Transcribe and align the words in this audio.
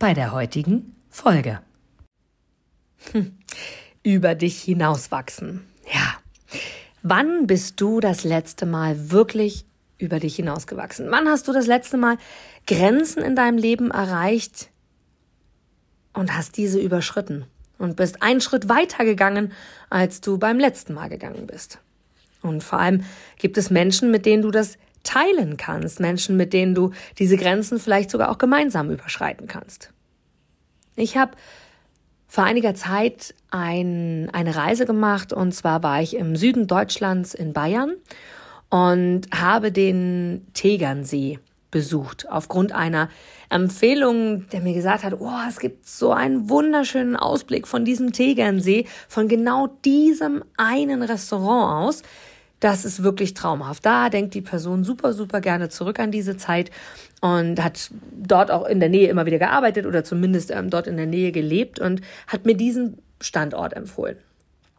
bei 0.00 0.14
der 0.14 0.32
heutigen 0.32 0.96
Folge. 1.10 1.60
Hm. 3.12 3.38
Über 4.02 4.34
dich 4.34 4.60
hinauswachsen. 4.62 5.66
Ja. 5.92 6.16
Wann 7.02 7.46
bist 7.46 7.80
du 7.80 8.00
das 8.00 8.24
letzte 8.24 8.66
Mal 8.66 9.10
wirklich 9.10 9.66
über 9.98 10.18
dich 10.18 10.36
hinausgewachsen? 10.36 11.10
Wann 11.10 11.28
hast 11.28 11.46
du 11.46 11.52
das 11.52 11.66
letzte 11.66 11.98
Mal 11.98 12.16
Grenzen 12.66 13.22
in 13.22 13.36
deinem 13.36 13.58
Leben 13.58 13.90
erreicht 13.90 14.70
und 16.14 16.34
hast 16.34 16.56
diese 16.56 16.80
überschritten 16.80 17.44
und 17.78 17.96
bist 17.96 18.22
einen 18.22 18.40
Schritt 18.40 18.70
weiter 18.70 19.04
gegangen, 19.04 19.52
als 19.90 20.22
du 20.22 20.38
beim 20.38 20.58
letzten 20.58 20.94
Mal 20.94 21.10
gegangen 21.10 21.46
bist? 21.46 21.78
Und 22.40 22.64
vor 22.64 22.78
allem 22.78 23.04
gibt 23.36 23.58
es 23.58 23.68
Menschen, 23.68 24.10
mit 24.10 24.24
denen 24.24 24.42
du 24.42 24.50
das 24.50 24.78
teilen 25.02 25.56
kannst, 25.56 26.00
Menschen, 26.00 26.36
mit 26.36 26.52
denen 26.52 26.74
du 26.74 26.90
diese 27.18 27.36
Grenzen 27.36 27.78
vielleicht 27.78 28.10
sogar 28.10 28.30
auch 28.30 28.38
gemeinsam 28.38 28.90
überschreiten 28.90 29.46
kannst. 29.46 29.92
Ich 30.96 31.16
habe 31.16 31.32
vor 32.26 32.44
einiger 32.44 32.74
Zeit 32.74 33.34
ein, 33.50 34.30
eine 34.32 34.54
Reise 34.54 34.86
gemacht 34.86 35.32
und 35.32 35.52
zwar 35.52 35.82
war 35.82 36.00
ich 36.00 36.16
im 36.16 36.36
Süden 36.36 36.66
Deutschlands 36.66 37.34
in 37.34 37.52
Bayern 37.52 37.94
und 38.68 39.22
habe 39.34 39.72
den 39.72 40.46
Tegernsee 40.54 41.40
besucht 41.70 42.28
aufgrund 42.30 42.72
einer 42.72 43.08
Empfehlung, 43.48 44.48
der 44.50 44.60
mir 44.60 44.74
gesagt 44.74 45.04
hat, 45.04 45.14
oh, 45.18 45.30
es 45.48 45.58
gibt 45.58 45.86
so 45.86 46.12
einen 46.12 46.48
wunderschönen 46.48 47.16
Ausblick 47.16 47.66
von 47.66 47.84
diesem 47.84 48.12
Tegernsee, 48.12 48.86
von 49.08 49.28
genau 49.28 49.68
diesem 49.84 50.44
einen 50.56 51.02
Restaurant 51.02 51.88
aus. 51.88 52.02
Das 52.60 52.84
ist 52.84 53.02
wirklich 53.02 53.34
traumhaft. 53.34 53.84
Da 53.84 54.10
denkt 54.10 54.34
die 54.34 54.42
Person 54.42 54.84
super, 54.84 55.14
super 55.14 55.40
gerne 55.40 55.70
zurück 55.70 55.98
an 55.98 56.10
diese 56.10 56.36
Zeit 56.36 56.70
und 57.20 57.62
hat 57.62 57.90
dort 58.12 58.50
auch 58.50 58.66
in 58.66 58.80
der 58.80 58.90
Nähe 58.90 59.08
immer 59.08 59.26
wieder 59.26 59.38
gearbeitet 59.38 59.86
oder 59.86 60.04
zumindest 60.04 60.50
ähm, 60.50 60.70
dort 60.70 60.86
in 60.86 60.96
der 60.96 61.06
Nähe 61.06 61.32
gelebt 61.32 61.80
und 61.80 62.02
hat 62.26 62.44
mir 62.44 62.54
diesen 62.54 62.98
Standort 63.20 63.72
empfohlen. 63.74 64.16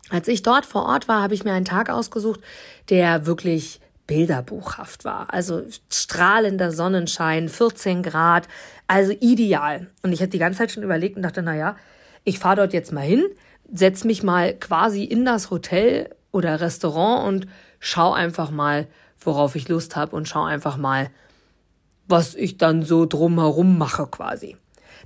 Als 0.09 0.27
ich 0.27 0.43
dort 0.43 0.65
vor 0.65 0.85
Ort 0.85 1.07
war, 1.07 1.21
habe 1.21 1.33
ich 1.33 1.43
mir 1.43 1.53
einen 1.53 1.65
Tag 1.65 1.89
ausgesucht, 1.89 2.41
der 2.89 3.25
wirklich 3.25 3.79
bilderbuchhaft 4.07 5.05
war. 5.05 5.33
Also 5.33 5.63
strahlender 5.89 6.71
Sonnenschein, 6.71 7.47
14 7.47 8.03
Grad, 8.03 8.47
also 8.87 9.13
ideal. 9.19 9.87
Und 10.03 10.11
ich 10.11 10.19
hatte 10.19 10.31
die 10.31 10.39
ganze 10.39 10.59
Zeit 10.59 10.71
schon 10.71 10.83
überlegt 10.83 11.15
und 11.15 11.21
dachte, 11.21 11.41
na 11.41 11.55
ja, 11.55 11.77
ich 12.23 12.37
fahre 12.37 12.57
dort 12.57 12.73
jetzt 12.73 12.91
mal 12.91 13.05
hin, 13.05 13.23
setz 13.73 14.03
mich 14.03 14.21
mal 14.21 14.53
quasi 14.53 15.03
in 15.03 15.23
das 15.23 15.49
Hotel 15.49 16.09
oder 16.31 16.59
Restaurant 16.59 17.27
und 17.27 17.47
schau 17.81 18.13
einfach 18.13 18.51
mal, 18.51 18.87
worauf 19.19 19.55
ich 19.55 19.67
Lust 19.67 19.97
habe 19.97 20.15
und 20.15 20.29
schau 20.29 20.43
einfach 20.43 20.77
mal, 20.77 21.09
was 22.07 22.35
ich 22.35 22.57
dann 22.57 22.83
so 22.83 23.05
drumherum 23.05 23.77
mache 23.77 24.07
quasi. 24.07 24.55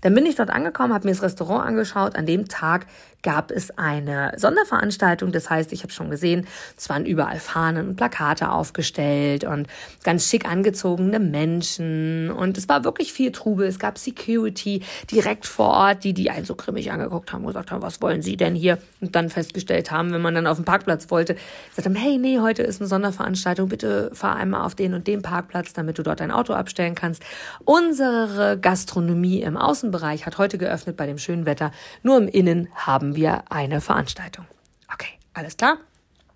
Dann 0.01 0.13
bin 0.13 0.25
ich 0.25 0.35
dort 0.35 0.51
angekommen, 0.51 0.93
habe 0.93 1.07
mir 1.07 1.13
das 1.13 1.23
Restaurant 1.23 1.65
angeschaut. 1.65 2.15
An 2.15 2.27
dem 2.27 2.47
Tag 2.47 2.85
gab 3.25 3.49
es 3.49 3.75
eine 3.75 4.33
Sonderveranstaltung. 4.37 5.31
Das 5.31 5.49
heißt, 5.49 5.73
ich 5.73 5.81
habe 5.81 5.91
schon 5.91 6.11
gesehen, 6.11 6.45
es 6.77 6.87
waren 6.89 7.07
überall 7.07 7.39
Fahnen 7.39 7.89
und 7.89 7.95
Plakate 7.95 8.51
aufgestellt 8.51 9.43
und 9.43 9.67
ganz 10.03 10.29
schick 10.29 10.45
angezogene 10.47 11.19
Menschen. 11.19 12.29
Und 12.29 12.55
es 12.55 12.69
war 12.69 12.83
wirklich 12.83 13.11
viel 13.11 13.31
Trubel. 13.31 13.65
Es 13.67 13.79
gab 13.79 13.97
Security 13.97 14.83
direkt 15.09 15.47
vor 15.47 15.69
Ort, 15.69 16.03
die 16.03 16.13
die 16.13 16.29
einen 16.29 16.45
so 16.45 16.53
grimmig 16.53 16.91
angeguckt 16.91 17.33
haben 17.33 17.41
und 17.41 17.47
gesagt 17.47 17.71
haben, 17.71 17.81
was 17.81 17.99
wollen 17.99 18.21
Sie 18.21 18.37
denn 18.37 18.53
hier? 18.53 18.77
Und 19.01 19.15
dann 19.15 19.29
festgestellt 19.29 19.89
haben, 19.89 20.13
wenn 20.13 20.21
man 20.21 20.35
dann 20.35 20.45
auf 20.45 20.57
den 20.57 20.65
Parkplatz 20.65 21.09
wollte, 21.09 21.35
gesagt 21.71 21.87
haben, 21.87 21.95
hey, 21.95 22.19
nee, 22.19 22.39
heute 22.39 22.61
ist 22.61 22.79
eine 22.79 22.87
Sonderveranstaltung, 22.87 23.69
bitte 23.69 24.11
fahr 24.13 24.35
einmal 24.35 24.63
auf 24.67 24.75
den 24.75 24.93
und 24.93 25.07
den 25.07 25.23
Parkplatz, 25.23 25.73
damit 25.73 25.97
du 25.97 26.03
dort 26.03 26.19
dein 26.19 26.29
Auto 26.29 26.53
abstellen 26.53 26.93
kannst. 26.93 27.23
Unsere 27.63 28.59
Gastronomie 28.61 29.41
im 29.41 29.57
Außenbereich 29.57 30.27
hat 30.27 30.37
heute 30.37 30.59
geöffnet 30.59 30.95
bei 30.95 31.07
dem 31.07 31.17
schönen 31.17 31.47
Wetter. 31.47 31.71
Nur 32.03 32.19
im 32.19 32.27
Innen 32.27 32.67
haben 32.75 33.14
wir 33.15 33.51
eine 33.51 33.81
Veranstaltung. 33.81 34.45
Okay, 34.93 35.13
alles 35.33 35.57
klar. 35.57 35.77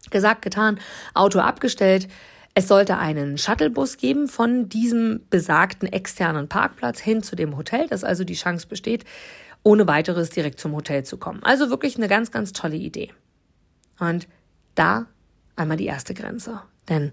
Gesagt, 0.09 0.41
getan, 0.41 0.79
Auto 1.13 1.39
abgestellt. 1.39 2.07
Es 2.55 2.67
sollte 2.67 2.97
einen 2.97 3.37
Shuttlebus 3.37 3.97
geben 3.97 4.27
von 4.27 4.69
diesem 4.69 5.21
besagten 5.29 5.87
externen 5.91 6.47
Parkplatz 6.49 6.99
hin 6.99 7.21
zu 7.21 7.35
dem 7.35 7.55
Hotel, 7.55 7.87
dass 7.87 8.03
also 8.03 8.23
die 8.23 8.33
Chance 8.33 8.67
besteht, 8.67 9.05
ohne 9.63 9.87
weiteres 9.87 10.29
direkt 10.29 10.59
zum 10.59 10.75
Hotel 10.75 11.03
zu 11.03 11.17
kommen. 11.17 11.43
Also 11.43 11.69
wirklich 11.69 11.97
eine 11.97 12.07
ganz, 12.07 12.31
ganz 12.31 12.53
tolle 12.53 12.75
Idee. 12.75 13.13
Und 13.99 14.27
da 14.75 15.05
einmal 15.55 15.77
die 15.77 15.85
erste 15.85 16.13
Grenze. 16.13 16.61
Denn 16.87 17.11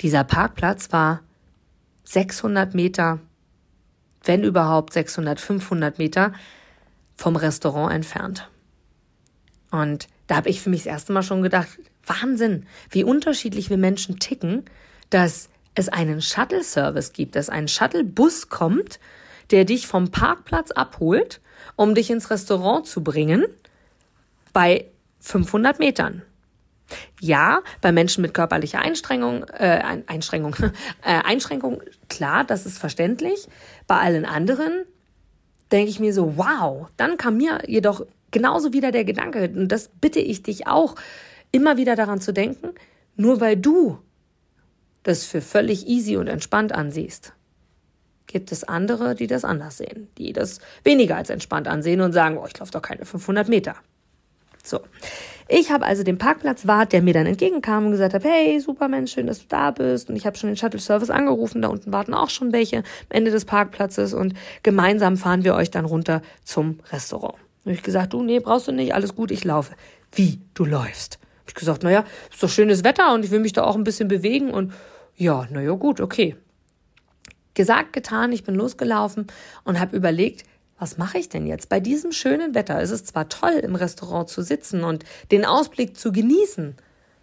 dieser 0.00 0.24
Parkplatz 0.24 0.92
war 0.92 1.20
600 2.04 2.74
Meter, 2.74 3.18
wenn 4.24 4.44
überhaupt 4.44 4.92
600, 4.92 5.40
500 5.40 5.98
Meter 5.98 6.32
vom 7.16 7.36
Restaurant 7.36 7.92
entfernt. 7.92 8.48
Und 9.70 10.08
da 10.26 10.36
habe 10.36 10.48
ich 10.48 10.60
für 10.60 10.70
mich 10.70 10.84
das 10.84 10.92
erste 10.92 11.12
Mal 11.12 11.22
schon 11.22 11.42
gedacht, 11.42 11.68
Wahnsinn, 12.06 12.66
wie 12.90 13.04
unterschiedlich 13.04 13.70
wir 13.70 13.76
Menschen 13.76 14.18
ticken, 14.18 14.64
dass 15.10 15.48
es 15.74 15.88
einen 15.88 16.20
Shuttle-Service 16.20 17.12
gibt, 17.12 17.36
dass 17.36 17.48
ein 17.48 17.68
Shuttle-Bus 17.68 18.48
kommt, 18.48 18.98
der 19.50 19.64
dich 19.64 19.86
vom 19.86 20.10
Parkplatz 20.10 20.70
abholt, 20.70 21.40
um 21.76 21.94
dich 21.94 22.10
ins 22.10 22.30
Restaurant 22.30 22.86
zu 22.86 23.02
bringen, 23.02 23.46
bei 24.52 24.86
500 25.20 25.78
Metern. 25.78 26.22
Ja, 27.20 27.60
bei 27.80 27.92
Menschen 27.92 28.22
mit 28.22 28.32
körperlicher 28.32 28.80
Einstrengung, 28.80 29.44
äh, 29.44 30.00
Einschränkung, 30.06 30.56
äh, 31.02 31.22
Einschränkung, 31.24 31.82
klar, 32.08 32.44
das 32.44 32.66
ist 32.66 32.78
verständlich. 32.78 33.46
Bei 33.86 33.98
allen 33.98 34.24
anderen 34.24 34.84
denke 35.72 35.90
ich 35.90 36.00
mir 36.00 36.12
so, 36.12 36.36
wow. 36.36 36.88
Dann 36.96 37.16
kam 37.16 37.36
mir 37.36 37.62
jedoch 37.66 38.04
genauso 38.30 38.72
wieder 38.72 38.92
der 38.92 39.04
Gedanke, 39.04 39.50
und 39.54 39.68
das 39.68 39.90
bitte 40.00 40.20
ich 40.20 40.42
dich 40.42 40.66
auch, 40.66 40.94
immer 41.50 41.76
wieder 41.76 41.96
daran 41.96 42.20
zu 42.20 42.32
denken, 42.32 42.74
nur 43.16 43.40
weil 43.40 43.56
du 43.56 43.98
das 45.02 45.24
für 45.24 45.40
völlig 45.40 45.86
easy 45.86 46.16
und 46.16 46.28
entspannt 46.28 46.72
ansiehst, 46.72 47.32
gibt 48.26 48.52
es 48.52 48.64
andere, 48.64 49.14
die 49.14 49.26
das 49.26 49.44
anders 49.44 49.78
sehen, 49.78 50.08
die 50.18 50.32
das 50.32 50.60
weniger 50.84 51.16
als 51.16 51.30
entspannt 51.30 51.66
ansehen 51.66 52.00
und 52.00 52.12
sagen, 52.12 52.36
oh, 52.36 52.46
ich 52.46 52.58
laufe 52.58 52.72
doch 52.72 52.82
keine 52.82 53.06
500 53.06 53.48
Meter. 53.48 53.76
So. 54.62 54.80
Ich 55.50 55.70
habe 55.70 55.86
also 55.86 56.02
den 56.02 56.18
Parkplatzwart, 56.18 56.92
der 56.92 57.00
mir 57.00 57.14
dann 57.14 57.24
entgegenkam 57.24 57.86
und 57.86 57.92
gesagt 57.92 58.12
hat, 58.12 58.22
hey, 58.22 58.60
super 58.60 58.86
Mensch, 58.86 59.12
schön, 59.12 59.26
dass 59.26 59.40
du 59.40 59.46
da 59.48 59.70
bist. 59.70 60.10
Und 60.10 60.16
ich 60.16 60.26
habe 60.26 60.36
schon 60.36 60.50
den 60.50 60.56
Shuttle-Service 60.56 61.08
angerufen, 61.08 61.62
da 61.62 61.68
unten 61.68 61.90
warten 61.90 62.12
auch 62.12 62.28
schon 62.28 62.52
welche 62.52 62.78
am 62.78 62.82
Ende 63.08 63.30
des 63.30 63.46
Parkplatzes 63.46 64.12
und 64.12 64.34
gemeinsam 64.62 65.16
fahren 65.16 65.44
wir 65.44 65.54
euch 65.54 65.70
dann 65.70 65.86
runter 65.86 66.20
zum 66.44 66.80
Restaurant. 66.92 67.36
Habe 67.64 67.72
ich 67.72 67.82
gesagt, 67.82 68.12
du, 68.12 68.22
nee, 68.22 68.40
brauchst 68.40 68.68
du 68.68 68.72
nicht, 68.72 68.94
alles 68.94 69.14
gut, 69.14 69.30
ich 69.30 69.44
laufe. 69.44 69.74
Wie, 70.12 70.38
du 70.52 70.66
läufst? 70.66 71.18
Habe 71.40 71.48
ich 71.48 71.54
gesagt, 71.54 71.82
naja, 71.82 72.04
ist 72.30 72.42
doch 72.42 72.50
schönes 72.50 72.84
Wetter 72.84 73.14
und 73.14 73.24
ich 73.24 73.30
will 73.30 73.40
mich 73.40 73.54
da 73.54 73.64
auch 73.64 73.74
ein 73.74 73.84
bisschen 73.84 74.08
bewegen 74.08 74.50
und 74.50 74.74
ja, 75.16 75.48
naja, 75.50 75.72
gut, 75.72 76.00
okay. 76.02 76.36
Gesagt, 77.54 77.94
getan, 77.94 78.32
ich 78.32 78.44
bin 78.44 78.54
losgelaufen 78.54 79.26
und 79.64 79.80
habe 79.80 79.96
überlegt, 79.96 80.44
was 80.78 80.98
mache 80.98 81.18
ich 81.18 81.28
denn 81.28 81.46
jetzt? 81.46 81.68
Bei 81.68 81.80
diesem 81.80 82.12
schönen 82.12 82.54
Wetter 82.54 82.80
ist 82.80 82.90
es 82.90 83.04
zwar 83.04 83.28
toll, 83.28 83.54
im 83.62 83.74
Restaurant 83.74 84.28
zu 84.28 84.42
sitzen 84.42 84.84
und 84.84 85.04
den 85.30 85.44
Ausblick 85.44 85.96
zu 85.96 86.12
genießen. 86.12 86.76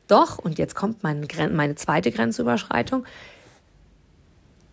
Doch, 0.08 0.38
und 0.38 0.58
jetzt 0.58 0.76
kommt 0.76 1.04
meine, 1.04 1.26
meine 1.50 1.76
zweite 1.76 2.12
Grenzüberschreitung, 2.12 3.06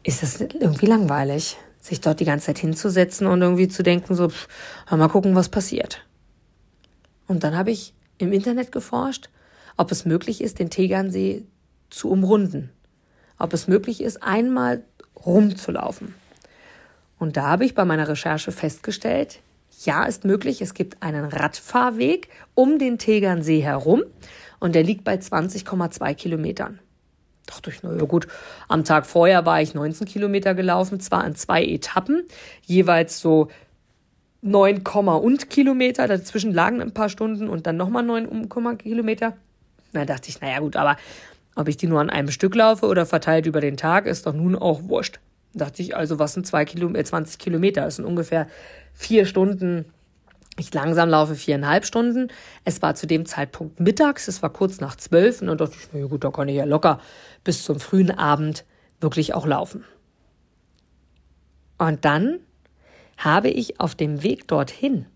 ist 0.02 0.22
es 0.22 0.40
irgendwie 0.40 0.86
langweilig 0.86 1.56
sich 1.82 2.00
dort 2.00 2.20
die 2.20 2.24
ganze 2.24 2.46
Zeit 2.46 2.58
hinzusetzen 2.58 3.26
und 3.26 3.42
irgendwie 3.42 3.68
zu 3.68 3.82
denken, 3.82 4.14
so, 4.14 4.28
pff, 4.28 4.46
mal 4.90 5.08
gucken, 5.08 5.34
was 5.34 5.48
passiert. 5.48 6.06
Und 7.26 7.42
dann 7.42 7.56
habe 7.56 7.72
ich 7.72 7.92
im 8.18 8.32
Internet 8.32 8.70
geforscht, 8.70 9.30
ob 9.76 9.90
es 9.90 10.04
möglich 10.04 10.40
ist, 10.40 10.60
den 10.60 10.70
Tegernsee 10.70 11.44
zu 11.90 12.08
umrunden. 12.08 12.70
Ob 13.38 13.52
es 13.52 13.66
möglich 13.66 14.00
ist, 14.00 14.22
einmal 14.22 14.84
rumzulaufen. 15.26 16.14
Und 17.22 17.36
da 17.36 17.44
habe 17.44 17.64
ich 17.64 17.76
bei 17.76 17.84
meiner 17.84 18.08
Recherche 18.08 18.50
festgestellt, 18.50 19.38
ja, 19.84 20.02
ist 20.02 20.24
möglich. 20.24 20.60
Es 20.60 20.74
gibt 20.74 21.04
einen 21.04 21.24
Radfahrweg 21.24 22.28
um 22.56 22.80
den 22.80 22.98
Tegernsee 22.98 23.60
herum 23.60 24.02
und 24.58 24.74
der 24.74 24.82
liegt 24.82 25.04
bei 25.04 25.14
20,2 25.14 26.14
Kilometern 26.14 26.80
dachte 27.46 27.70
ich, 27.70 27.82
naja 27.82 28.04
gut, 28.04 28.26
am 28.66 28.82
Tag 28.82 29.06
vorher 29.06 29.46
war 29.46 29.62
ich 29.62 29.72
19 29.72 30.06
Kilometer 30.06 30.54
gelaufen, 30.54 30.98
zwar 30.98 31.24
in 31.24 31.36
zwei 31.36 31.64
Etappen, 31.64 32.24
jeweils 32.64 33.20
so 33.20 33.48
9, 34.40 34.80
und 34.80 35.48
Kilometer. 35.48 36.08
Dazwischen 36.08 36.52
lagen 36.52 36.80
ein 36.80 36.94
paar 36.94 37.08
Stunden 37.08 37.48
und 37.48 37.68
dann 37.68 37.76
nochmal 37.76 38.02
9, 38.02 38.48
Kilometer. 38.78 39.36
Da 39.92 40.04
dachte 40.04 40.28
ich, 40.28 40.40
naja 40.40 40.58
gut, 40.58 40.74
aber 40.74 40.96
ob 41.54 41.68
ich 41.68 41.76
die 41.76 41.86
nur 41.86 42.00
an 42.00 42.10
einem 42.10 42.30
Stück 42.32 42.56
laufe 42.56 42.86
oder 42.86 43.06
verteilt 43.06 43.46
über 43.46 43.60
den 43.60 43.76
Tag, 43.76 44.06
ist 44.06 44.26
doch 44.26 44.34
nun 44.34 44.56
auch 44.56 44.84
wurscht. 44.84 45.20
Da 45.54 45.66
dachte 45.66 45.82
ich, 45.82 45.96
also 45.96 46.18
was 46.18 46.34
sind 46.34 46.46
zwei 46.46 46.62
äh, 46.64 47.04
20 47.04 47.38
Kilometer? 47.38 47.82
Das 47.82 47.96
sind 47.96 48.04
ungefähr 48.04 48.46
vier 48.94 49.26
Stunden. 49.26 49.84
Ich 50.58 50.72
langsam 50.72 51.08
laufe 51.08 51.34
viereinhalb 51.34 51.84
Stunden. 51.86 52.28
Es 52.64 52.82
war 52.82 52.94
zu 52.94 53.06
dem 53.06 53.24
Zeitpunkt 53.26 53.80
mittags, 53.80 54.28
es 54.28 54.42
war 54.42 54.50
kurz 54.50 54.80
nach 54.80 54.96
zwölf 54.96 55.40
und 55.40 55.48
dann 55.48 55.58
dachte 55.58 55.74
ich, 55.78 55.88
na 55.92 56.06
gut, 56.06 56.24
da 56.24 56.30
kann 56.30 56.48
ich 56.48 56.56
ja 56.56 56.64
locker 56.64 57.00
bis 57.42 57.64
zum 57.64 57.80
frühen 57.80 58.10
Abend 58.10 58.64
wirklich 59.00 59.34
auch 59.34 59.46
laufen. 59.46 59.84
Und 61.78 62.04
dann 62.04 62.40
habe 63.16 63.48
ich 63.48 63.80
auf 63.80 63.94
dem 63.94 64.22
Weg 64.22 64.46
dorthin 64.46 65.06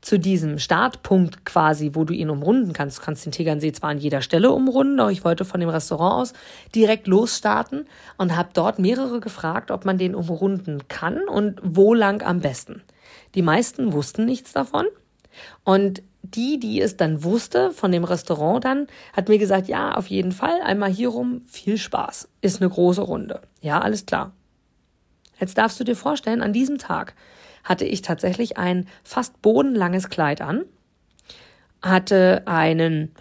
zu 0.00 0.18
diesem 0.18 0.58
Startpunkt 0.58 1.44
quasi, 1.44 1.90
wo 1.94 2.04
du 2.04 2.14
ihn 2.14 2.30
umrunden 2.30 2.72
kannst. 2.72 2.98
Du 2.98 3.02
kannst 3.02 3.24
den 3.24 3.32
Tegernsee 3.32 3.72
zwar 3.72 3.90
an 3.90 3.98
jeder 3.98 4.22
Stelle 4.22 4.50
umrunden, 4.52 5.00
aber 5.00 5.10
ich 5.10 5.24
wollte 5.24 5.44
von 5.44 5.60
dem 5.60 5.68
Restaurant 5.68 6.22
aus 6.22 6.32
direkt 6.74 7.06
losstarten 7.06 7.86
und 8.16 8.36
habe 8.36 8.50
dort 8.52 8.78
mehrere 8.78 9.20
gefragt, 9.20 9.70
ob 9.70 9.84
man 9.84 9.98
den 9.98 10.14
umrunden 10.14 10.88
kann 10.88 11.26
und 11.28 11.60
wo 11.62 11.94
lang 11.94 12.22
am 12.22 12.40
besten. 12.40 12.82
Die 13.34 13.42
meisten 13.42 13.92
wussten 13.92 14.24
nichts 14.24 14.52
davon. 14.52 14.86
Und 15.64 16.02
die, 16.22 16.58
die 16.58 16.80
es 16.80 16.96
dann 16.96 17.22
wusste, 17.22 17.70
von 17.70 17.92
dem 17.92 18.04
Restaurant 18.04 18.64
dann, 18.64 18.86
hat 19.12 19.28
mir 19.28 19.38
gesagt, 19.38 19.68
ja, 19.68 19.94
auf 19.94 20.08
jeden 20.08 20.32
Fall, 20.32 20.60
einmal 20.62 20.90
hier 20.90 21.08
rum, 21.08 21.42
viel 21.46 21.78
Spaß. 21.78 22.28
Ist 22.40 22.60
eine 22.60 22.70
große 22.70 23.02
Runde. 23.02 23.42
Ja, 23.60 23.80
alles 23.80 24.06
klar. 24.06 24.32
Jetzt 25.38 25.58
darfst 25.58 25.78
du 25.78 25.84
dir 25.84 25.96
vorstellen, 25.96 26.42
an 26.42 26.52
diesem 26.52 26.78
Tag 26.78 27.14
hatte 27.66 27.84
ich 27.84 28.00
tatsächlich 28.00 28.56
ein 28.56 28.86
fast 29.04 29.42
bodenlanges 29.42 30.08
Kleid 30.08 30.40
an, 30.40 30.64
hatte 31.82 32.42
einen 32.46 33.12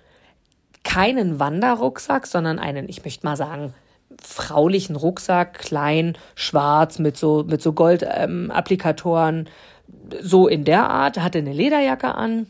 keinen 0.83 1.39
Wanderrucksack, 1.39 2.27
sondern 2.27 2.59
einen, 2.59 2.87
ich 2.87 3.03
möchte 3.03 3.25
mal 3.25 3.35
sagen, 3.35 3.73
fraulichen 4.21 4.95
Rucksack, 4.95 5.55
klein, 5.55 6.17
schwarz, 6.35 6.99
mit 6.99 7.17
so, 7.17 7.43
mit 7.45 7.61
so 7.61 7.73
Goldapplikatoren, 7.73 9.37
ähm, 9.39 10.19
so 10.21 10.47
in 10.47 10.63
der 10.63 10.89
Art, 10.89 11.19
hatte 11.19 11.39
eine 11.39 11.51
Lederjacke 11.51 12.13
an 12.13 12.45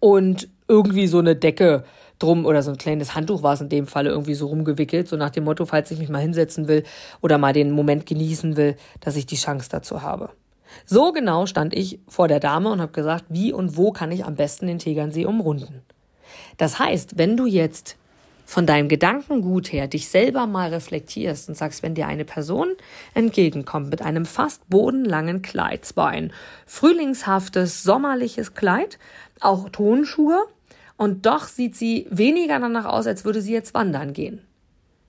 und 0.00 0.48
irgendwie 0.68 1.06
so 1.06 1.18
eine 1.18 1.36
Decke 1.36 1.84
drum 2.18 2.46
oder 2.46 2.62
so 2.62 2.70
ein 2.70 2.78
kleines 2.78 3.14
Handtuch 3.14 3.42
war 3.42 3.54
es 3.54 3.60
in 3.60 3.68
dem 3.68 3.86
Falle 3.86 4.10
irgendwie 4.10 4.34
so 4.34 4.46
rumgewickelt, 4.46 5.08
so 5.08 5.16
nach 5.16 5.30
dem 5.30 5.44
Motto, 5.44 5.66
falls 5.66 5.90
ich 5.90 5.98
mich 5.98 6.08
mal 6.08 6.20
hinsetzen 6.20 6.66
will 6.66 6.84
oder 7.20 7.38
mal 7.38 7.52
den 7.52 7.72
Moment 7.72 8.06
genießen 8.06 8.56
will, 8.56 8.76
dass 9.00 9.16
ich 9.16 9.26
die 9.26 9.36
Chance 9.36 9.68
dazu 9.70 10.02
habe. 10.02 10.30
So 10.86 11.12
genau 11.12 11.46
stand 11.46 11.74
ich 11.74 12.00
vor 12.08 12.28
der 12.28 12.40
Dame 12.40 12.70
und 12.70 12.80
habe 12.80 12.92
gesagt, 12.92 13.24
wie 13.28 13.52
und 13.52 13.76
wo 13.76 13.92
kann 13.92 14.12
ich 14.12 14.24
am 14.24 14.34
besten 14.34 14.66
den 14.66 14.78
Tegernsee 14.78 15.26
umrunden. 15.26 15.82
Das 16.56 16.78
heißt, 16.78 17.18
wenn 17.18 17.36
du 17.36 17.46
jetzt 17.46 17.96
von 18.50 18.66
deinem 18.66 18.88
Gedankengut 18.88 19.72
her 19.72 19.86
dich 19.86 20.08
selber 20.08 20.48
mal 20.48 20.70
reflektierst 20.74 21.48
und 21.48 21.54
sagst, 21.54 21.84
wenn 21.84 21.94
dir 21.94 22.08
eine 22.08 22.24
Person 22.24 22.72
entgegenkommt 23.14 23.90
mit 23.90 24.02
einem 24.02 24.26
fast 24.26 24.68
bodenlangen 24.68 25.40
Kleid, 25.40 25.84
zwar 25.84 26.08
ein 26.08 26.32
frühlingshaftes, 26.66 27.84
sommerliches 27.84 28.54
Kleid, 28.54 28.98
auch 29.40 29.68
Tonschuhe, 29.68 30.46
und 30.96 31.26
doch 31.26 31.46
sieht 31.46 31.76
sie 31.76 32.08
weniger 32.10 32.58
danach 32.58 32.86
aus, 32.86 33.06
als 33.06 33.24
würde 33.24 33.40
sie 33.40 33.52
jetzt 33.52 33.72
wandern 33.72 34.12
gehen. 34.12 34.42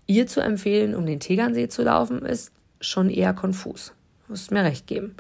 Ihr 0.06 0.28
zu 0.28 0.40
empfehlen, 0.40 0.96
um 0.96 1.06
den 1.06 1.20
Tegernsee 1.20 1.68
zu 1.68 1.82
laufen, 1.82 2.24
ist 2.24 2.52
schon 2.80 3.10
eher 3.10 3.34
konfus. 3.34 3.94
Du 4.28 4.34
musst 4.34 4.52
mir 4.52 4.64
recht 4.64 4.86
geben. 4.86 5.16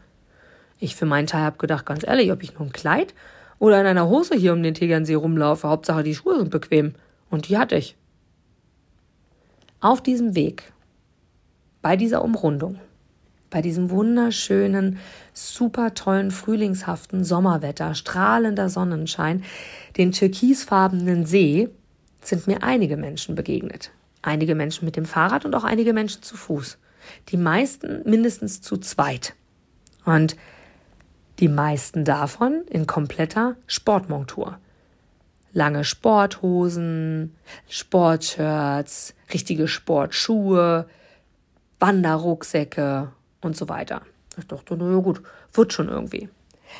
Ich 0.82 0.96
für 0.96 1.06
meinen 1.06 1.28
Teil 1.28 1.44
habe 1.44 1.60
gedacht, 1.60 1.86
ganz 1.86 2.06
ehrlich, 2.06 2.32
ob 2.32 2.42
ich 2.42 2.56
nur 2.56 2.68
ein 2.68 2.74
Kleid 2.74 3.14
oder 3.60 3.80
in 3.80 3.86
einer 3.86 4.10
Hose 4.10 4.36
hier 4.36 4.52
um 4.52 4.64
den 4.64 4.74
Tegernsee 4.74 5.14
rumlaufe, 5.14 5.70
Hauptsache 5.70 6.02
die 6.02 6.16
Schuhe 6.16 6.40
sind 6.40 6.50
bequem. 6.50 6.96
Und 7.30 7.48
die 7.48 7.58
hatte 7.60 7.76
ich. 7.76 7.96
Auf 9.80 10.02
diesem 10.02 10.34
Weg, 10.34 10.74
bei 11.84 11.96
dieser 11.96 12.24
Umrundung, 12.24 12.80
bei 13.52 13.62
diesem 13.62 13.92
wunderschönen, 13.92 14.98
super 15.34 15.94
tollen, 15.94 16.32
frühlingshaften 16.32 17.24
Sommerwetter, 17.24 17.94
strahlender 17.94 18.70
Sonnenschein, 18.70 19.44
den 19.98 20.12
türkisfarbenen 20.12 21.28
See, 21.28 21.70
sind 22.24 22.48
mir 22.48 22.64
einige 22.64 22.98
Menschen 22.98 23.36
begegnet. 23.36 23.92
Einige 24.24 24.56
Menschen 24.56 24.86
mit 24.86 24.96
dem 24.96 25.06
Fahrrad 25.06 25.46
und 25.46 25.54
auch 25.54 25.64
einige 25.64 25.94
Menschen 25.94 26.24
zu 26.24 26.36
Fuß. 26.36 26.80
Die 27.30 27.38
meisten 27.38 28.02
mindestens 28.10 28.62
zu 28.62 28.78
zweit. 28.78 29.36
Und 30.06 30.36
die 31.42 31.50
meisten 31.50 32.06
davon 32.06 32.62
in 32.70 32.88
kompletter 32.88 33.58
Sportmontur. 33.66 34.60
Lange 35.54 35.84
Sporthosen, 35.84 37.36
Sportshirts, 37.68 39.16
richtige 39.34 39.68
Sportschuhe, 39.68 40.88
Wanderrucksäcke 41.80 43.12
und 43.42 43.58
so 43.58 43.68
weiter. 43.68 44.04
Ich 44.38 44.48
dachte, 44.48 44.78
na 44.78 44.90
ja 44.90 45.00
gut, 45.00 45.22
wird 45.52 45.74
schon 45.74 45.90
irgendwie. 45.90 46.30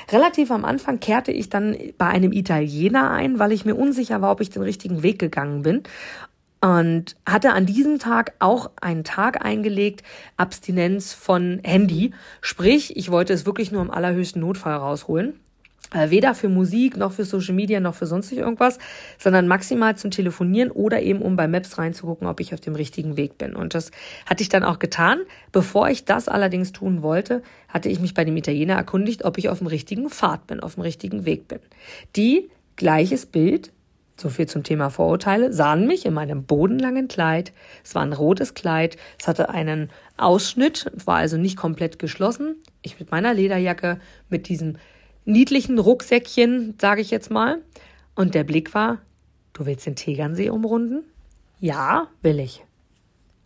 Relativ 0.10 0.52
am 0.52 0.64
Anfang 0.64 1.02
kehrte 1.02 1.34
ich 1.34 1.50
dann 1.50 1.76
bei 1.98 2.06
einem 2.06 2.32
Italiener 2.32 3.12
ein, 3.12 3.40
weil 3.40 3.52
ich 3.52 3.66
mir 3.66 3.76
unsicher 3.76 4.22
war, 4.22 4.32
ob 4.32 4.40
ich 4.40 4.50
den 4.50 4.62
richtigen 4.62 5.04
Weg 5.04 5.20
gegangen 5.20 5.64
bin 5.64 5.84
und 6.62 7.16
hatte 7.26 7.54
an 7.54 7.66
diesem 7.66 8.00
Tag 8.00 8.34
auch 8.40 8.72
einen 8.80 9.04
Tag 9.04 9.44
eingelegt, 9.44 10.04
Abstinenz 10.38 11.14
von 11.14 11.60
Handy. 11.64 12.14
Sprich, 12.40 12.96
ich 12.96 13.12
wollte 13.12 13.34
es 13.34 13.46
wirklich 13.46 13.72
nur 13.72 13.82
im 13.82 13.92
allerhöchsten 13.92 14.42
Notfall 14.42 14.76
rausholen. 14.76 15.40
Äh, 15.94 16.10
weder 16.10 16.34
für 16.36 16.48
Musik, 16.48 16.96
noch 16.96 17.12
für 17.12 17.26
Social 17.26 17.54
Media, 17.54 17.82
noch 17.82 17.96
für 17.96 18.06
sonst 18.06 18.32
irgendwas, 18.32 18.78
sondern 19.18 19.48
maximal 19.48 19.98
zum 19.98 20.10
Telefonieren 20.10 20.72
oder 20.72 21.02
eben 21.02 21.22
um 21.22 21.36
bei 21.36 21.50
Maps 21.50 21.78
reinzugucken, 21.78 22.28
ob 22.28 22.40
ich 22.40 22.54
auf 22.54 22.62
dem 22.62 22.76
richtigen 22.76 23.18
Weg 23.18 23.38
bin. 23.38 23.56
Und 23.56 23.74
das 23.74 23.92
hatte 24.26 24.42
ich 24.42 24.48
dann 24.48 24.64
auch 24.64 24.80
getan. 24.80 25.20
Bevor 25.52 25.90
ich 25.90 26.06
das 26.06 26.30
allerdings 26.30 26.72
tun 26.72 27.02
wollte, 27.02 27.42
hatte 27.68 27.90
ich 27.90 28.00
mich 28.00 28.14
bei 28.14 28.24
dem 28.24 28.38
Italiener 28.38 28.76
erkundigt, 28.76 29.26
ob 29.26 29.38
ich 29.38 29.50
auf 29.50 29.58
dem 29.58 29.68
richtigen 29.68 30.10
Pfad 30.10 30.48
bin, 30.48 30.62
auf 30.62 30.76
dem 30.76 30.84
richtigen 30.84 31.26
Weg 31.26 31.50
bin. 31.50 31.60
Die 32.16 32.50
gleiches 32.78 33.26
Bild 33.26 33.72
so 34.22 34.30
viel 34.30 34.48
zum 34.48 34.64
Thema 34.64 34.90
Vorurteile, 34.90 35.52
sahen 35.52 35.88
mich 35.88 36.06
in 36.06 36.14
meinem 36.14 36.46
bodenlangen 36.46 37.08
Kleid. 37.08 37.52
Es 37.84 37.96
war 37.96 38.04
ein 38.04 38.14
rotes 38.14 38.54
Kleid, 38.54 38.98
es 39.20 39.28
hatte 39.28 39.50
einen 39.50 39.90
Ausschnitt, 40.18 40.90
war 41.06 41.18
also 41.18 41.38
nicht 41.38 41.58
komplett 41.58 42.00
geschlossen. 42.00 42.56
Ich 42.82 43.00
mit 43.00 43.12
meiner 43.12 43.34
Lederjacke, 43.34 44.00
mit 44.30 44.48
diesem 44.48 44.78
niedlichen 45.26 45.80
Rucksäckchen, 45.80 46.76
sage 46.80 47.02
ich 47.02 47.12
jetzt 47.12 47.32
mal. 47.32 47.60
Und 48.16 48.36
der 48.36 48.44
Blick 48.44 48.74
war, 48.74 49.00
du 49.54 49.66
willst 49.66 49.86
den 49.86 49.96
Tegernsee 49.96 50.50
umrunden? 50.50 51.04
Ja, 51.60 52.08
will 52.22 52.40
ich. 52.40 52.64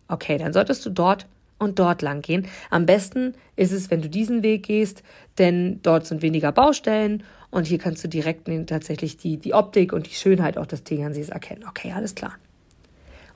Okay, 0.08 0.38
dann 0.38 0.52
solltest 0.52 0.86
du 0.86 0.90
dort 0.90 1.26
und 1.58 1.78
dort 1.78 2.02
lang 2.02 2.22
gehen. 2.22 2.46
Am 2.70 2.86
besten 2.86 3.34
ist 3.56 3.72
es, 3.72 3.90
wenn 3.90 4.02
du 4.02 4.08
diesen 4.08 4.42
Weg 4.42 4.64
gehst, 4.64 5.02
denn 5.38 5.80
dort 5.82 6.06
sind 6.06 6.22
weniger 6.22 6.52
Baustellen 6.52 7.22
und 7.50 7.66
hier 7.66 7.78
kannst 7.78 8.04
du 8.04 8.08
direkt 8.08 8.48
tatsächlich 8.66 9.16
die, 9.16 9.36
die 9.36 9.54
Optik 9.54 9.92
und 9.92 10.06
die 10.06 10.14
Schönheit 10.14 10.58
auch 10.58 10.66
des 10.66 10.84
Tegernsees 10.84 11.28
erkennen. 11.28 11.64
Okay, 11.68 11.92
alles 11.92 12.14
klar. 12.14 12.34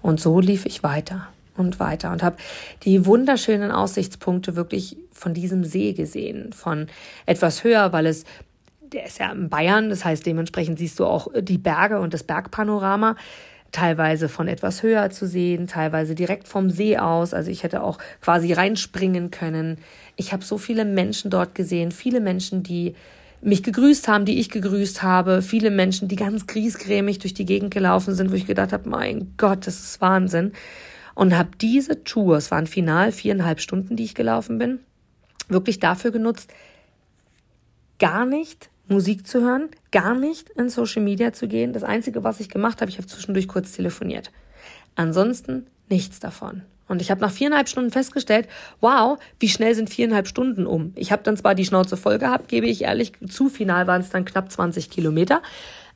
Und 0.03 0.21
so 0.21 0.41
lief 0.41 0.67
ich 0.67 0.83
weiter 0.83 1.29
und 1.57 1.79
weiter 1.79 2.11
und 2.13 2.23
habe 2.23 2.37
die 2.85 3.07
wunderschönen 3.07 3.71
Aussichtspunkte 3.71 4.57
wirklich 4.57 4.97
von 5.13 5.35
diesem 5.35 5.65
See 5.65 5.93
gesehen, 5.93 6.53
von 6.53 6.89
etwas 7.27 7.65
höher, 7.65 7.93
weil 7.93 8.07
es 8.07 8.25
der 8.93 9.07
ist 9.07 9.21
ja 9.21 9.31
in 9.31 9.49
Bayern, 9.49 9.89
das 9.89 10.05
heißt 10.05 10.27
dementsprechend 10.27 10.79
siehst 10.79 10.99
du 10.99 11.07
auch 11.07 11.29
die 11.41 11.59
Berge 11.59 12.01
und 12.01 12.13
das 12.13 12.25
Bergpanorama 12.25 13.15
teilweise 13.73 14.29
von 14.29 14.49
etwas 14.49 14.83
höher 14.83 15.11
zu 15.11 15.29
sehen, 15.29 15.69
teilweise 15.69 16.17
direkt 16.17 16.49
vom 16.49 16.71
See 16.71 16.99
aus. 16.99 17.35
Also 17.35 17.51
ich 17.51 17.63
hätte 17.63 17.83
auch 17.85 17.99
quasi 18.21 18.53
reinspringen 18.53 19.31
können. 19.31 19.79
Ich 20.17 20.33
habe 20.33 20.45
so 20.45 20.59
viele 20.59 20.85
Menschen 20.85 21.31
dort 21.31 21.55
gesehen, 21.55 21.93
viele 21.93 22.21
Menschen, 22.21 22.65
die 22.65 22.95
mich 23.43 23.63
gegrüßt 23.63 24.09
haben, 24.09 24.25
die 24.25 24.39
ich 24.39 24.51
gegrüßt 24.51 25.03
habe, 25.03 25.43
viele 25.43 25.71
Menschen, 25.71 26.09
die 26.09 26.17
ganz 26.17 26.47
griesgrämig 26.47 27.19
durch 27.19 27.35
die 27.35 27.47
Gegend 27.47 27.73
gelaufen 27.73 28.15
sind, 28.15 28.31
wo 28.31 28.35
ich 28.35 28.47
gedacht 28.47 28.73
habe, 28.73 28.89
mein 28.89 29.33
Gott, 29.37 29.67
das 29.67 29.81
ist 29.81 30.01
Wahnsinn. 30.01 30.53
Und 31.15 31.37
habe 31.37 31.51
diese 31.61 32.05
Tour, 32.05 32.37
es 32.37 32.51
waren 32.51 32.67
final 32.67 33.13
viereinhalb 33.13 33.61
Stunden, 33.61 33.97
die 33.97 34.05
ich 34.05 34.15
gelaufen 34.15 34.59
bin, 34.59 34.81
wirklich 35.49 35.79
dafür 35.79 36.11
genutzt, 36.11 36.53
gar 37.99 38.25
nicht 38.27 38.71
Musik 38.89 39.27
zu 39.27 39.41
hören, 39.41 39.69
gar 39.93 40.15
nicht 40.15 40.51
in 40.51 40.69
Social 40.69 41.03
Media 41.03 41.33
zu 41.33 41.47
gehen. 41.47 41.73
Das 41.73 41.85
Einzige, 41.85 42.25
was 42.25 42.41
ich 42.41 42.49
gemacht 42.49 42.81
habe, 42.81 42.91
ich 42.91 42.99
habe 42.99 43.07
zwischendurch 43.07 43.49
kurz 43.49 43.73
telefoniert. 43.73 44.33
Ansonsten 44.97 45.67
nichts 45.89 46.21
davon. 46.21 46.63
Und 46.91 47.01
ich 47.01 47.13
habe 47.13 47.21
nach 47.21 47.31
viereinhalb 47.31 47.69
Stunden 47.69 47.93
festgestellt, 47.93 48.49
wow, 48.81 49.17
wie 49.39 49.49
schnell 49.49 49.77
sind 49.77 49.91
viereinhalb 49.91 50.27
Stunden 50.27 50.67
um. 50.67 50.93
Ich 50.97 51.13
habe 51.13 51.23
dann 51.23 51.37
zwar 51.37 51.55
die 51.55 51.65
Schnauze 51.65 51.97
voll 51.97 52.19
gehabt, 52.19 52.49
gebe 52.49 52.67
ich 52.67 52.83
ehrlich 52.83 53.13
zu, 53.29 53.49
final 53.49 53.87
waren 53.87 54.01
es 54.01 54.11
dann 54.11 54.25
knapp 54.25 54.51
20 54.51 54.91
Kilometer. 54.91 55.41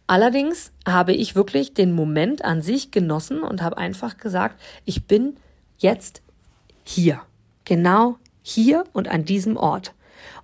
Allerdings 0.07 0.71
habe 0.87 1.13
ich 1.13 1.35
wirklich 1.35 1.75
den 1.75 1.93
Moment 1.93 2.45
an 2.45 2.63
sich 2.63 2.93
genossen 2.93 3.43
und 3.43 3.61
habe 3.61 3.77
einfach 3.77 4.19
gesagt, 4.19 4.61
ich 4.85 5.07
bin 5.07 5.37
jetzt 5.79 6.23
hier. 6.85 7.21
Genau 7.65 8.19
hier 8.43 8.85
und 8.93 9.09
an 9.09 9.25
diesem 9.25 9.57
Ort. 9.57 9.95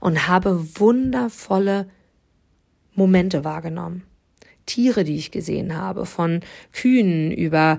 und 0.00 0.26
habe 0.28 0.66
wundervolle 0.78 1.86
Momente 2.94 3.44
wahrgenommen. 3.44 4.02
Tiere, 4.66 5.04
die 5.04 5.16
ich 5.16 5.30
gesehen 5.30 5.76
habe, 5.76 6.06
von 6.06 6.40
Kühen 6.72 7.30
über 7.32 7.78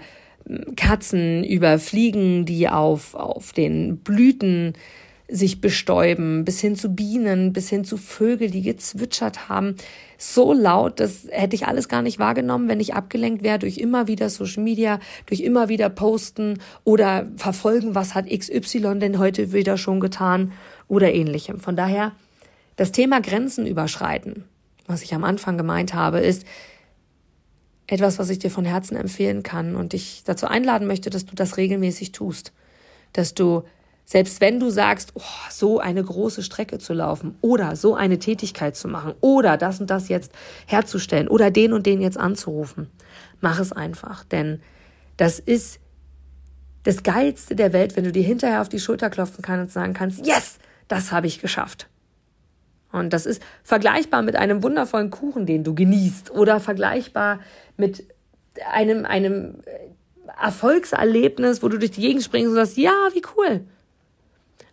Katzen, 0.76 1.44
über 1.44 1.80
Fliegen, 1.80 2.46
die 2.46 2.68
auf, 2.68 3.16
auf 3.16 3.54
den 3.54 3.98
Blüten 3.98 4.74
sich 5.32 5.62
bestäuben, 5.62 6.44
bis 6.44 6.60
hin 6.60 6.76
zu 6.76 6.94
Bienen, 6.94 7.54
bis 7.54 7.70
hin 7.70 7.86
zu 7.86 7.96
Vögel, 7.96 8.52
die 8.52 8.62
gezwitschert 8.62 9.48
haben. 9.48 9.76
So 10.18 10.52
laut, 10.52 11.00
das 11.00 11.26
hätte 11.32 11.56
ich 11.56 11.66
alles 11.68 11.88
gar 11.88 12.02
nicht 12.02 12.20
wahrgenommen, 12.20 12.68
wenn 12.68 12.82
ich 12.82 12.94
abgelenkt 12.94 13.42
wäre 13.42 13.58
durch 13.58 13.78
immer 13.78 14.08
wieder 14.08 14.30
Social 14.30 14.62
Media, 14.62 15.00
durch 15.26 15.40
immer 15.40 15.70
wieder 15.70 15.90
posten 15.90 16.60
oder 16.84 17.28
verfolgen, 17.38 17.96
was 17.96 18.14
hat 18.14 18.30
XY 18.30 19.00
denn 19.00 19.20
heute 19.20 19.54
wieder 19.54 19.78
schon 19.78 20.02
getan 20.02 20.52
oder 20.90 21.14
ähnlichem. 21.14 21.60
Von 21.60 21.78
daher, 21.78 22.12
das 22.76 22.92
Thema 22.92 23.22
Grenzen 23.22 23.66
überschreiten, 23.66 24.44
was 24.86 25.02
ich 25.02 25.14
am 25.14 25.24
Anfang 25.24 25.58
gemeint 25.58 25.94
habe, 25.94 26.20
ist 26.20 26.46
etwas, 27.92 28.20
was 28.20 28.30
ich 28.30 28.40
dir 28.40 28.50
von 28.50 28.64
Herzen 28.64 28.96
empfehlen 28.96 29.44
kann 29.44 29.76
und 29.76 29.92
dich 29.92 30.24
dazu 30.26 30.48
einladen 30.48 30.88
möchte, 30.88 31.10
dass 31.10 31.26
du 31.26 31.36
das 31.36 31.58
regelmäßig 31.58 32.14
tust, 32.14 32.54
dass 33.12 33.34
du 33.34 33.64
selbst 34.06 34.42
wenn 34.42 34.60
du 34.60 34.70
sagst, 34.70 35.12
oh, 35.16 35.22
so 35.50 35.80
eine 35.80 36.04
große 36.04 36.42
Strecke 36.42 36.80
zu 36.80 36.94
laufen 36.94 37.36
oder 37.42 37.76
so 37.76 37.96
eine 37.96 38.18
Tätigkeit 38.18 38.76
zu 38.76 38.88
machen 38.88 39.14
oder 39.20 39.58
das 39.58 39.80
und 39.80 39.90
das 39.90 40.10
jetzt 40.10 40.32
herzustellen 40.68 41.28
oder 41.28 41.52
den 41.52 41.72
und 41.74 41.86
den 41.86 42.02
jetzt 42.02 42.18
anzurufen, 42.18 42.90
mach 43.42 43.60
es 43.60 43.72
einfach. 43.72 44.24
Denn 44.24 44.62
das 45.18 45.40
ist 45.40 45.80
das 46.84 47.04
Geilste 47.04 47.56
der 47.56 47.74
Welt, 47.74 47.96
wenn 47.96 48.06
du 48.06 48.12
dir 48.12 48.24
hinterher 48.24 48.62
auf 48.62 48.70
die 48.70 48.80
Schulter 48.80 49.10
klopfen 49.10 49.42
kannst 49.42 49.64
und 49.64 49.72
sagen 49.72 49.94
kannst, 49.94 50.26
yes, 50.26 50.60
das 50.88 51.12
habe 51.12 51.28
ich 51.28 51.40
geschafft. 51.40 51.91
Und 52.92 53.14
das 53.14 53.26
ist 53.26 53.42
vergleichbar 53.64 54.22
mit 54.22 54.36
einem 54.36 54.64
wundervollen 54.64 55.10
Kuchen, 55.10 55.46
den 55.46 55.64
du 55.64 55.74
genießt 55.74 56.32
oder 56.32 56.60
vergleichbar 56.60 57.40
mit 57.78 58.06
einem, 58.70 59.06
einem 59.06 59.56
Erfolgserlebnis, 60.40 61.64
wo 61.64 61.70
du 61.70 61.78
durch 61.78 61.92
die 61.92 62.02
Gegend 62.02 62.24
springst 62.24 62.50
und 62.50 62.56
sagst, 62.56 62.78
ja, 62.78 62.94
wie 63.14 63.22
cool. 63.38 63.62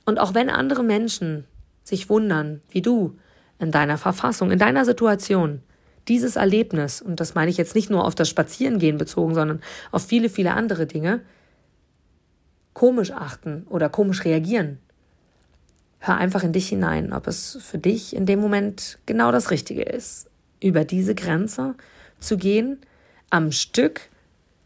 Und 0.05 0.19
auch 0.19 0.35
wenn 0.35 0.51
andere 0.51 0.83
Menschen 0.83 1.45
sich 1.85 2.09
wundern, 2.09 2.61
wie 2.71 2.83
du, 2.83 3.17
in 3.59 3.71
deiner 3.71 3.99
Verfassung, 3.99 4.51
in 4.51 4.59
deiner 4.59 4.85
Situation, 4.85 5.63
dieses 6.07 6.37
Erlebnis, 6.37 7.03
und 7.03 7.21
das 7.21 7.35
meine 7.35 7.51
ich 7.51 7.57
jetzt 7.57 7.75
nicht 7.75 7.91
nur 7.91 8.05
auf 8.05 8.15
das 8.15 8.29
Spazierengehen 8.29 8.99
bezogen, 8.99 9.35
sondern 9.35 9.61
auf 9.91 10.07
viele, 10.07 10.29
viele 10.29 10.55
andere 10.55 10.87
Dinge, 10.87 11.21
komisch 12.73 13.11
achten 13.11 13.67
oder 13.69 13.89
komisch 13.89 14.25
reagieren. 14.25 14.79
Hör 16.01 16.17
einfach 16.17 16.45
in 16.45 16.53
dich 16.53 16.69
hinein, 16.69 17.13
ob 17.13 17.27
es 17.27 17.59
für 17.61 17.79
dich 17.79 18.15
in 18.15 18.27
dem 18.27 18.41
Moment 18.41 18.99
genau 19.07 19.33
das 19.33 19.51
Richtige 19.51 19.83
ist, 19.83 20.31
über 20.63 20.85
diese 20.85 21.15
Grenze 21.15 21.75
zu 22.21 22.37
gehen, 22.37 22.79
am 23.31 23.53
Stück 23.53 24.09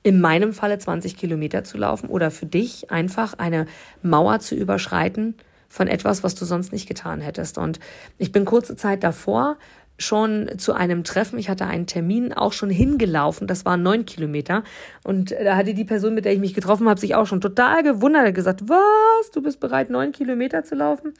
in 0.02 0.20
meinem 0.20 0.52
Falle 0.52 0.78
20 0.78 1.16
Kilometer 1.16 1.64
zu 1.64 1.78
laufen 1.78 2.08
oder 2.08 2.30
für 2.30 2.46
dich 2.46 2.90
einfach 2.90 3.34
eine 3.38 3.66
Mauer 4.02 4.40
zu 4.40 4.54
überschreiten 4.54 5.36
von 5.68 5.88
etwas, 5.88 6.22
was 6.22 6.34
du 6.34 6.44
sonst 6.44 6.72
nicht 6.72 6.86
getan 6.86 7.20
hättest. 7.20 7.56
Und 7.56 7.80
ich 8.18 8.30
bin 8.30 8.44
kurze 8.44 8.76
Zeit 8.76 9.02
davor 9.02 9.56
schon 9.99 10.50
zu 10.58 10.72
einem 10.72 11.04
Treffen, 11.04 11.38
ich 11.38 11.49
hatte 11.49 11.66
einen 11.66 11.87
Termin 11.87 12.32
auch 12.32 12.52
schon 12.52 12.70
hingelaufen, 12.70 13.46
das 13.46 13.64
waren 13.64 13.82
neun 13.82 14.04
Kilometer. 14.04 14.64
Und 15.04 15.30
da 15.30 15.56
hatte 15.56 15.75
die 15.75 15.84
Person, 15.84 16.14
mit 16.14 16.25
der 16.25 16.32
ich 16.32 16.40
mich 16.40 16.54
getroffen 16.54 16.88
habe, 16.88 16.99
sich 16.99 17.14
auch 17.14 17.26
schon 17.26 17.40
total 17.40 17.82
gewundert, 17.82 18.34
gesagt, 18.34 18.68
was, 18.68 19.30
du 19.32 19.42
bist 19.42 19.61
bereit, 19.61 19.90
neun 19.90 20.12
Kilometer 20.12 20.64
zu 20.64 20.75
laufen? 20.75 21.14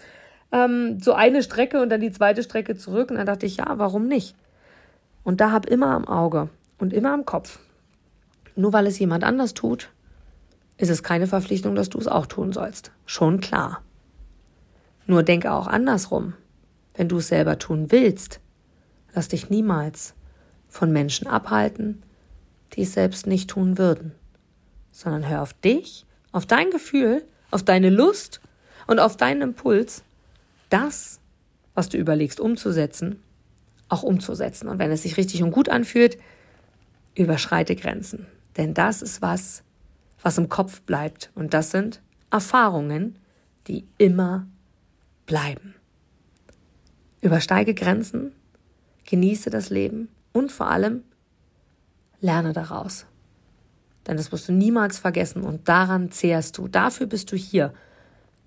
Ähm, 0.51 0.99
so 1.01 1.13
eine 1.13 1.43
Strecke 1.43 1.81
und 1.81 1.91
dann 1.91 2.01
die 2.01 2.13
zweite 2.13 2.43
Strecke 2.43 2.77
zurück. 2.77 3.11
Und 3.11 3.17
dann 3.17 3.27
dachte 3.27 3.47
ich, 3.47 3.59
ja, 3.59 3.67
warum 3.77 4.07
nicht? 4.07 4.35
Und 5.25 5.41
da 5.41 5.53
hab 5.53 5.67
immer 5.67 5.89
am 5.89 6.07
Auge 6.07 6.49
und 6.79 6.93
immer 6.93 7.13
am 7.13 7.25
Kopf, 7.25 7.61
nur 8.57 8.73
weil 8.73 8.87
es 8.87 8.99
jemand 8.99 9.25
anders 9.25 9.55
tut, 9.55 9.91
ist 10.79 10.91
es 10.91 11.03
keine 11.03 11.27
Verpflichtung, 11.27 11.75
dass 11.75 11.91
du 11.91 11.99
es 11.99 12.09
auch 12.09 12.27
tun 12.27 12.53
sollst. 12.53 12.91
Schon 13.07 13.41
klar. 13.41 13.83
Nur 15.07 15.23
denke 15.23 15.53
auch 15.53 15.67
andersrum. 15.67 16.35
Wenn 16.95 17.09
du 17.09 17.19
es 17.19 17.29
selber 17.29 17.59
tun 17.59 17.91
willst, 17.91 18.41
lass 19.15 19.29
dich 19.29 19.51
niemals 19.51 20.15
von 20.69 20.93
Menschen 20.93 21.27
abhalten, 21.27 22.03
die 22.75 22.83
es 22.83 22.95
selbst 22.95 23.27
nicht 23.27 23.51
tun 23.51 23.79
würden, 23.79 24.13
sondern 24.91 25.29
hör 25.29 25.43
auf 25.43 25.53
dich, 25.53 26.07
auf 26.33 26.47
dein 26.47 26.71
Gefühl, 26.71 27.25
auf 27.51 27.63
deine 27.63 27.91
Lust 27.91 28.41
und 28.87 28.99
auf 28.99 29.17
deinen 29.17 29.43
Impuls, 29.43 30.03
das, 30.71 31.21
was 31.75 31.89
du 31.89 31.99
überlegst 31.99 32.41
umzusetzen, 32.41 33.23
auch 33.89 34.03
umzusetzen. 34.03 34.69
Und 34.69 34.79
wenn 34.79 34.91
es 34.91 35.03
sich 35.03 35.17
richtig 35.17 35.43
und 35.43 35.53
gut 35.53 35.69
anfühlt, 35.69 36.19
überschreite 37.15 37.77
Grenzen. 37.77 38.27
Denn 38.57 38.75
das 38.75 39.03
ist 39.03 39.21
was, 39.21 39.63
was 40.23 40.39
im 40.39 40.49
Kopf 40.49 40.81
bleibt. 40.83 41.31
Und 41.35 41.53
das 41.53 41.71
sind 41.71 42.01
Erfahrungen, 42.31 43.19
die 43.67 43.85
immer 43.99 44.47
bleiben. 45.27 45.75
Übersteige 47.21 47.75
Grenzen, 47.75 48.33
genieße 49.05 49.51
das 49.51 49.71
Leben 49.71 50.09
und 50.33 50.53
vor 50.53 50.69
allem 50.69 51.03
lerne 52.21 52.53
daraus. 52.53 53.07
Denn 54.07 54.17
das 54.17 54.33
wirst 54.33 54.49
du 54.49 54.53
niemals 54.53 54.99
vergessen 54.99 55.43
und 55.43 55.69
daran 55.69 56.11
zehrst 56.11 56.59
du. 56.59 56.69
Dafür 56.69 57.07
bist 57.07 57.31
du 57.33 57.37
hier, 57.37 57.73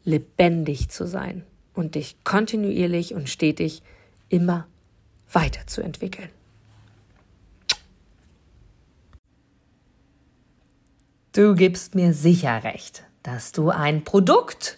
lebendig 0.04 0.90
zu 0.90 1.08
sein 1.08 1.44
und 1.74 1.96
dich 1.96 2.18
kontinuierlich 2.24 3.14
und 3.14 3.30
stetig 3.30 3.82
immer 4.30 4.68
weiterzuentwickeln. 5.32 6.30
Du 11.34 11.54
gibst 11.54 11.96
mir 11.96 12.14
sicher 12.14 12.64
recht, 12.64 13.04
dass 13.24 13.52
du 13.52 13.70
ein 13.70 14.06
Produkt 14.06 14.78